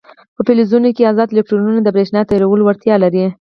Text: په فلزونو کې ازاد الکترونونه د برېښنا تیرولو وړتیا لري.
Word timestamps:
په 0.35 0.41
فلزونو 0.47 0.89
کې 0.95 1.09
ازاد 1.11 1.29
الکترونونه 1.33 1.79
د 1.81 1.87
برېښنا 1.95 2.21
تیرولو 2.29 2.63
وړتیا 2.65 2.95
لري. 3.03 3.23